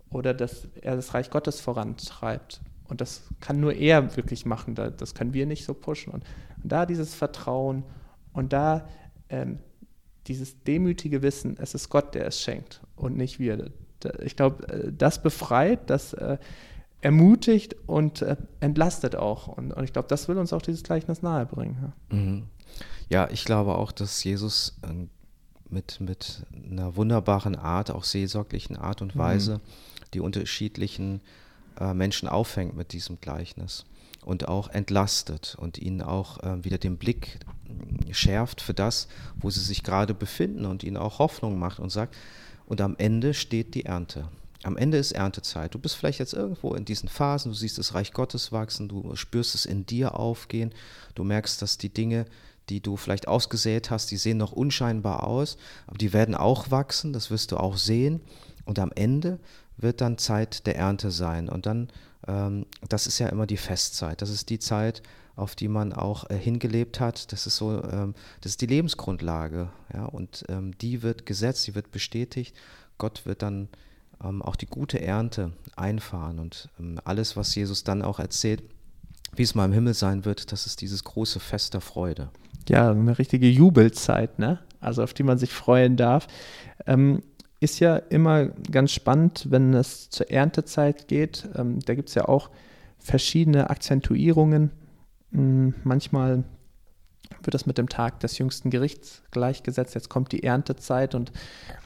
[0.10, 2.62] oder dass er das Reich Gottes vorantreibt.
[2.88, 6.12] Und das kann nur er wirklich machen, das können wir nicht so pushen.
[6.12, 6.24] Und,
[6.64, 7.84] da dieses Vertrauen
[8.34, 8.88] und da
[9.30, 9.60] ähm,
[10.28, 13.72] dieses demütige Wissen, es ist Gott, der es schenkt und nicht wir
[14.22, 16.38] ich glaube, äh, das befreit, das äh,
[17.02, 19.48] ermutigt und äh, entlastet auch.
[19.48, 21.78] Und, und ich glaube, das will uns auch dieses Gleichnis nahebringen.
[21.82, 22.44] Ja, mhm.
[23.10, 24.80] ja ich glaube auch, dass Jesus
[25.70, 29.20] mit, mit einer wunderbaren Art, auch seelsorglichen Art und mhm.
[29.20, 29.62] Weise, mhm.
[30.14, 31.22] die unterschiedlichen
[31.80, 33.86] äh, Menschen auffängt mit diesem Gleichnis
[34.26, 37.40] und auch entlastet und ihnen auch äh, wieder den Blick
[38.12, 42.16] schärft für das, wo sie sich gerade befinden und ihnen auch Hoffnung macht und sagt,
[42.70, 44.30] und am Ende steht die Ernte.
[44.64, 45.74] Am Ende ist Erntezeit.
[45.74, 49.16] Du bist vielleicht jetzt irgendwo in diesen Phasen, du siehst das Reich Gottes wachsen, du
[49.16, 50.74] spürst es in dir aufgehen,
[51.16, 52.26] du merkst, dass die Dinge,
[52.70, 57.12] die du vielleicht ausgesät hast, die sehen noch unscheinbar aus, aber die werden auch wachsen,
[57.12, 58.22] das wirst du auch sehen.
[58.66, 59.40] Und am Ende
[59.78, 61.50] wird dann Zeit der Ernte sein.
[61.50, 61.90] Und dann,
[62.28, 65.02] ähm, das ist ja immer die Festzeit, das ist die Zeit,
[65.40, 67.32] auf die man auch äh, hingelebt hat.
[67.32, 71.76] Das ist so, ähm, das ist die Lebensgrundlage, ja, und ähm, die wird gesetzt, die
[71.76, 72.56] wird bestätigt.
[72.98, 73.70] Gott wird dann
[74.24, 78.64] ähm, auch die gute Ernte einfahren und ähm, alles, was Jesus dann auch erzählt,
[79.36, 82.30] wie es mal im Himmel sein wird, das ist dieses große Fest der Freude.
[82.68, 84.60] Ja, eine richtige Jubelzeit, ne?
[84.80, 86.28] Also auf die man sich freuen darf.
[86.86, 87.22] Ähm,
[87.60, 91.48] ist ja immer ganz spannend, wenn es zur Erntezeit geht.
[91.56, 92.50] Ähm, da gibt es ja auch
[92.98, 94.72] verschiedene Akzentuierungen.
[95.32, 96.44] Hm, manchmal
[97.44, 99.96] wird das mit dem Tag des jüngsten Gerichts gleichgesetzt.
[99.96, 101.32] Jetzt kommt die Erntezeit und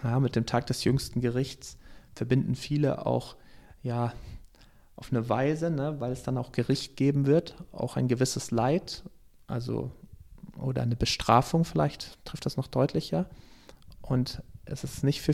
[0.04, 1.78] ja, mit dem Tag des jüngsten Gerichts
[2.16, 3.36] verbinden viele auch
[3.82, 4.14] ja
[4.96, 9.04] auf eine Weise, ne, weil es dann auch Gericht geben wird, auch ein gewisses Leid,
[9.48, 9.92] also
[10.58, 13.26] oder eine Bestrafung vielleicht trifft das noch deutlicher.
[14.02, 15.34] Und es ist nicht für,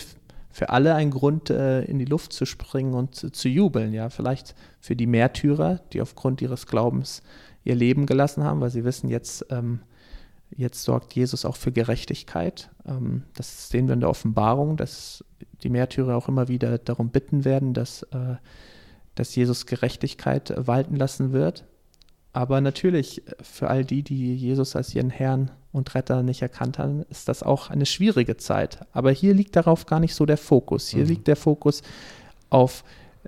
[0.49, 3.93] für alle ein Grund, äh, in die Luft zu springen und zu, zu, jubeln.
[3.93, 7.21] Ja, vielleicht für die Märtyrer, die aufgrund ihres Glaubens
[7.63, 9.79] ihr Leben gelassen haben, weil sie wissen, jetzt, ähm,
[10.55, 12.69] jetzt sorgt Jesus auch für Gerechtigkeit.
[12.85, 15.23] Ähm, das sehen wir in der Offenbarung, dass
[15.63, 18.35] die Märtyrer auch immer wieder darum bitten werden, dass, äh,
[19.15, 21.65] dass Jesus Gerechtigkeit walten lassen wird.
[22.33, 26.79] Aber natürlich, äh, für all die, die Jesus als ihren Herrn und Retter nicht erkannt
[26.79, 28.85] haben, ist das auch eine schwierige Zeit.
[28.91, 30.87] Aber hier liegt darauf gar nicht so der Fokus.
[30.89, 31.09] Hier mhm.
[31.09, 31.83] liegt der Fokus
[32.49, 32.83] auf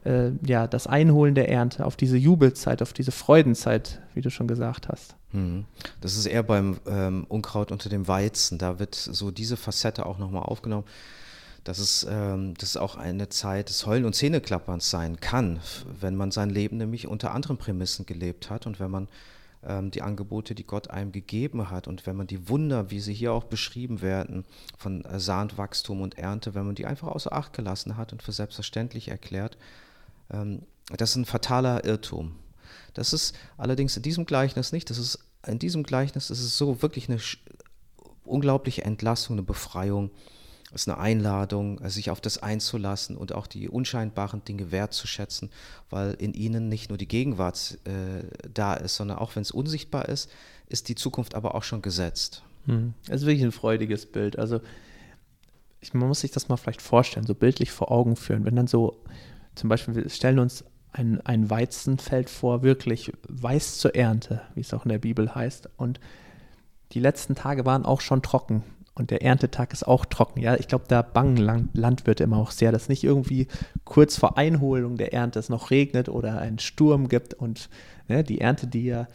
[0.06, 4.48] äh, ja, das Einholen der Ernte, auf diese Jubelzeit, auf diese Freudenzeit, wie du schon
[4.48, 5.16] gesagt hast.
[5.32, 5.66] Mhm.
[6.02, 8.58] Das ist eher beim ähm, Unkraut unter dem Weizen.
[8.58, 10.86] Da wird so diese Facette auch nochmal aufgenommen
[11.64, 15.60] dass es, ähm, dass es auch eine Zeit des Heulen und Zähneklapperns sein kann,
[16.00, 19.08] wenn man sein Leben nämlich unter anderen Prämissen gelebt hat und wenn man
[19.64, 23.34] die Angebote, die Gott einem gegeben hat und wenn man die Wunder, wie sie hier
[23.34, 24.46] auch beschrieben werden,
[24.78, 28.24] von äh, Saat, Wachstum und Ernte, wenn man die einfach außer Acht gelassen hat und
[28.24, 29.58] für selbstverständlich erklärt,
[30.32, 30.64] ähm,
[30.98, 32.36] das ist ein fataler Irrtum.
[32.94, 36.82] Das ist allerdings in diesem Gleichnis nicht, das ist in diesem Gleichnis ist es so
[36.82, 37.20] wirklich eine
[38.24, 40.12] unglaubliche Entlassung, eine Befreiung
[40.74, 45.50] ist eine Einladung, sich auf das einzulassen und auch die unscheinbaren Dinge wertzuschätzen,
[45.90, 50.08] weil in ihnen nicht nur die Gegenwart äh, da ist, sondern auch wenn es unsichtbar
[50.08, 50.30] ist,
[50.68, 52.44] ist die Zukunft aber auch schon gesetzt.
[52.66, 52.94] Hm.
[53.08, 54.40] Das ist wirklich ein freudiges Bild.
[54.40, 54.62] Also
[55.82, 58.46] ich, man muss sich das mal vielleicht vorstellen, so bildlich vor Augen führen.
[58.46, 59.02] Wenn dann so,
[59.56, 64.74] zum Beispiel, wir stellen uns ein, ein Weizenfeld vor, wirklich weiß zur Ernte, wie es
[64.74, 65.70] auch in der Bibel heißt.
[65.76, 66.00] Und
[66.94, 68.64] die letzten Tage waren auch schon trocken
[69.02, 70.40] und der Erntetag ist auch trocken.
[70.40, 73.48] Ja, ich glaube, da bangen Landwirte immer auch sehr, dass nicht irgendwie
[73.84, 77.70] kurz vor Einholung der Ernte es noch regnet oder einen Sturm gibt und
[78.08, 79.08] ne, die Ernte, die ja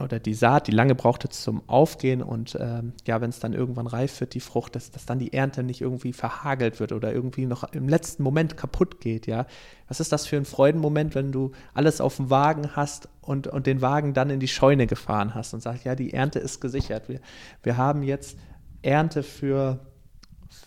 [0.00, 3.86] oder die Saat, die lange brauchte zum Aufgehen und ähm, ja, wenn es dann irgendwann
[3.86, 7.44] reif wird, die Frucht, dass, dass dann die Ernte nicht irgendwie verhagelt wird oder irgendwie
[7.44, 9.46] noch im letzten Moment kaputt geht, ja.
[9.88, 13.66] Was ist das für ein Freudenmoment, wenn du alles auf dem Wagen hast und, und
[13.66, 17.10] den Wagen dann in die Scheune gefahren hast und sagst, ja, die Ernte ist gesichert.
[17.10, 17.20] Wir,
[17.62, 18.38] wir haben jetzt
[18.82, 19.78] Ernte für,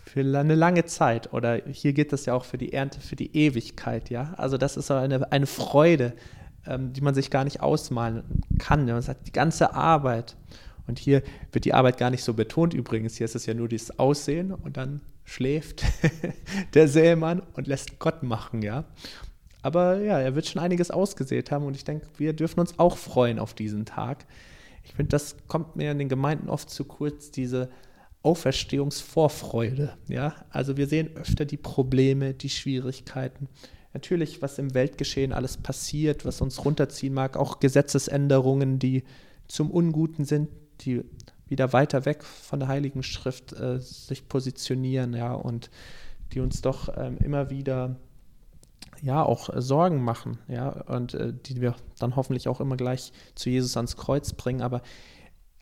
[0.06, 3.36] für eine lange Zeit oder hier geht es ja auch für die Ernte für die
[3.36, 4.34] Ewigkeit, ja.
[4.38, 6.14] Also das ist eine, eine Freude,
[6.66, 8.24] ähm, die man sich gar nicht ausmalen
[8.58, 8.86] kann.
[8.86, 10.36] Man sagt, die ganze Arbeit.
[10.88, 13.16] Und hier wird die Arbeit gar nicht so betont übrigens.
[13.18, 15.84] Hier ist es ja nur dieses Aussehen und dann schläft
[16.74, 18.86] der Sämann und lässt Gott machen, ja.
[19.64, 22.98] Aber ja, er wird schon einiges ausgesät haben und ich denke, wir dürfen uns auch
[22.98, 24.26] freuen auf diesen Tag.
[24.84, 27.72] Ich finde, das kommt mir in den Gemeinden oft zu kurz, diese
[28.26, 29.94] Auferstehungsvorfreude.
[30.08, 30.34] Ja?
[30.50, 33.48] Also wir sehen öfter die Probleme, die Schwierigkeiten.
[33.94, 39.04] Natürlich, was im Weltgeschehen alles passiert, was uns runterziehen mag, auch Gesetzesänderungen, die
[39.48, 40.50] zum Unguten sind,
[40.82, 41.04] die
[41.48, 45.70] wieder weiter weg von der Heiligen Schrift äh, sich positionieren, ja, und
[46.34, 47.96] die uns doch ähm, immer wieder
[49.02, 53.14] ja auch äh, Sorgen machen, ja, und äh, die wir dann hoffentlich auch immer gleich
[53.36, 54.62] zu Jesus ans Kreuz bringen.
[54.62, 54.82] Aber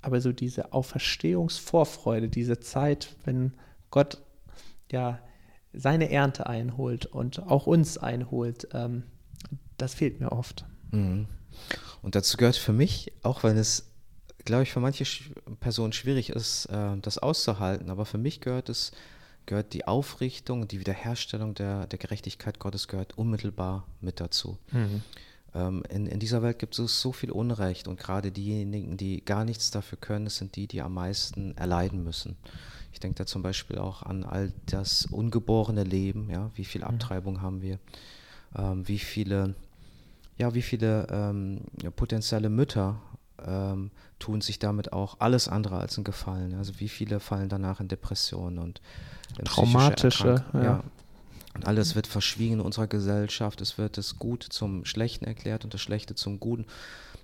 [0.04, 3.54] aber so diese Auferstehungsvorfreude, diese Zeit, wenn
[3.90, 4.22] Gott
[4.92, 5.20] ja
[5.72, 9.04] seine Ernte einholt und auch uns einholt, ähm,
[9.78, 10.66] das fehlt mir oft.
[10.92, 11.28] Mhm.
[12.02, 13.90] Und dazu gehört für mich, auch wenn es,
[14.46, 15.06] glaube ich, für manche
[15.62, 18.92] Personen schwierig ist, äh, das auszuhalten, aber für mich gehört es,
[19.46, 24.58] gehört die Aufrichtung, die Wiederherstellung der, der Gerechtigkeit Gottes gehört unmittelbar mit dazu.
[24.72, 25.02] Mhm.
[25.56, 29.46] Ähm, in, in dieser Welt gibt es so viel Unrecht und gerade diejenigen, die gar
[29.46, 32.36] nichts dafür können, sind die, die am meisten erleiden müssen.
[32.92, 36.88] Ich denke da zum Beispiel auch an all das ungeborene Leben, ja, wie viel mhm.
[36.88, 37.80] Abtreibung haben wir,
[38.56, 39.56] ähm, wie viele,
[40.38, 41.62] ja, wie viele ähm,
[41.96, 43.00] potenzielle Mütter
[43.46, 46.56] ähm, tun sich damit auch alles andere als einen Gefallen.
[46.56, 48.82] Also wie viele fallen danach in Depressionen und
[49.38, 50.64] in traumatische, ja.
[50.64, 50.84] ja.
[51.54, 53.62] Und alles wird verschwiegen in unserer Gesellschaft.
[53.62, 56.66] Es wird das Gute zum Schlechten erklärt und das Schlechte zum Guten.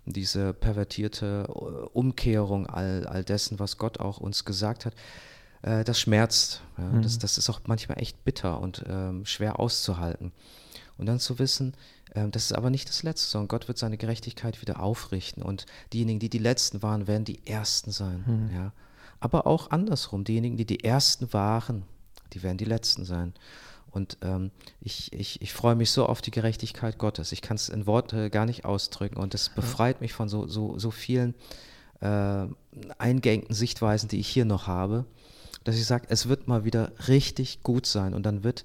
[0.05, 4.93] diese pervertierte äh, Umkehrung all, all dessen, was Gott auch uns gesagt hat,
[5.61, 6.61] äh, das schmerzt.
[6.77, 6.85] Ja?
[6.85, 7.01] Mhm.
[7.01, 10.31] Das, das ist auch manchmal echt bitter und ähm, schwer auszuhalten.
[10.97, 11.73] Und dann zu wissen,
[12.13, 15.43] äh, das ist aber nicht das Letzte, sondern Gott wird seine Gerechtigkeit wieder aufrichten.
[15.43, 18.23] Und diejenigen, die die Letzten waren, werden die Ersten sein.
[18.25, 18.55] Mhm.
[18.55, 18.73] Ja?
[19.19, 21.83] Aber auch andersrum, diejenigen, die die Ersten waren,
[22.33, 23.33] die werden die Letzten sein.
[23.91, 27.31] Und ähm, ich, ich, ich freue mich so auf die Gerechtigkeit Gottes.
[27.31, 29.17] Ich kann es in Worte gar nicht ausdrücken.
[29.17, 31.35] Und es befreit mich von so, so, so vielen
[32.01, 32.45] äh,
[32.97, 35.05] eingängten Sichtweisen, die ich hier noch habe,
[35.63, 38.13] dass ich sage, es wird mal wieder richtig gut sein.
[38.13, 38.63] Und dann wird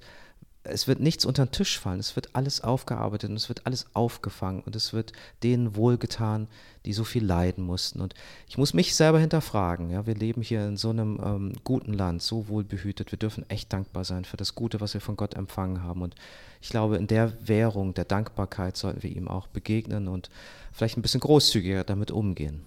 [0.65, 3.85] es wird nichts unter den Tisch fallen, es wird alles aufgearbeitet und es wird alles
[3.93, 5.13] aufgefangen und es wird
[5.43, 6.47] denen wohlgetan,
[6.85, 8.01] die so viel leiden mussten.
[8.01, 8.13] Und
[8.47, 9.89] ich muss mich selber hinterfragen.
[9.89, 13.11] Ja, wir leben hier in so einem ähm, guten Land, so wohl behütet.
[13.11, 16.01] Wir dürfen echt dankbar sein für das Gute, was wir von Gott empfangen haben.
[16.01, 16.15] Und
[16.61, 20.29] ich glaube, in der Währung der Dankbarkeit sollten wir ihm auch begegnen und
[20.71, 22.61] vielleicht ein bisschen großzügiger damit umgehen.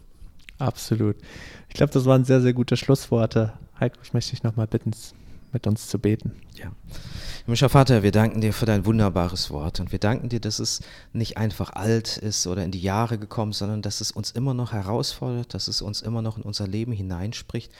[0.59, 1.17] Absolut.
[1.69, 3.53] Ich glaube, das waren sehr, sehr gute Schlussworte.
[3.79, 4.93] Heiko, ich möchte dich nochmal bitten,
[5.53, 6.33] mit uns zu beten.
[6.55, 6.73] Ja.
[7.45, 10.81] Himmlischer Vater, wir danken dir für dein wunderbares Wort und wir danken dir, dass es
[11.15, 14.73] nicht einfach alt ist oder in die Jahre gekommen, sondern dass es uns immer noch
[14.73, 17.73] herausfordert, dass es uns immer noch in unser Leben hineinspricht.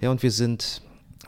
[0.00, 0.82] Ja, und wir sind,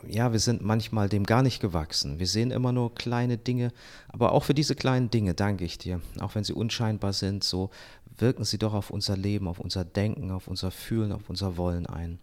[0.07, 2.19] ja, wir sind manchmal dem gar nicht gewachsen.
[2.19, 3.71] Wir sehen immer nur kleine Dinge,
[4.07, 5.99] aber auch für diese kleinen Dinge danke ich dir.
[6.19, 7.71] Auch wenn sie unscheinbar sind, so
[8.17, 11.87] wirken sie doch auf unser Leben, auf unser Denken, auf unser Fühlen, auf unser Wollen
[11.87, 12.19] ein.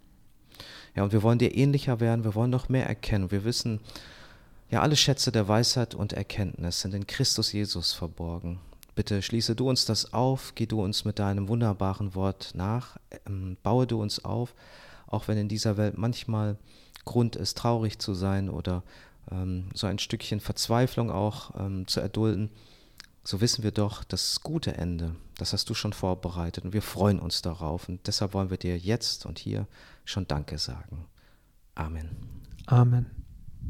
[0.96, 3.30] Ja, und wir wollen dir ähnlicher werden, wir wollen noch mehr erkennen.
[3.30, 3.80] Wir wissen,
[4.70, 8.58] ja, alle Schätze der Weisheit und Erkenntnis sind in Christus Jesus verborgen.
[8.94, 13.58] Bitte schließe du uns das auf, geh du uns mit deinem wunderbaren Wort nach, ähm,
[13.62, 14.54] baue du uns auf,
[15.06, 16.56] auch wenn in dieser Welt manchmal
[17.04, 18.82] Grund ist, traurig zu sein oder
[19.30, 22.50] ähm, so ein Stückchen Verzweiflung auch ähm, zu erdulden,
[23.22, 27.18] so wissen wir doch, das gute Ende, das hast du schon vorbereitet und wir freuen
[27.18, 29.66] uns darauf und deshalb wollen wir dir jetzt und hier
[30.06, 31.06] schon Danke sagen.
[31.74, 32.16] Amen.
[32.66, 33.25] Amen.